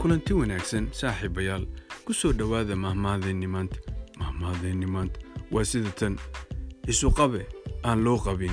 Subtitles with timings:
[0.00, 1.64] kulanti wanaagsan saaxiibayaal
[2.04, 3.78] ku soo dhowaada mahmaadeenni maanta.
[4.18, 5.20] Mahmaadeenni maanta
[5.52, 6.18] waa sida tan.
[6.88, 7.46] Isu qabe
[7.84, 8.52] aan loo qabin.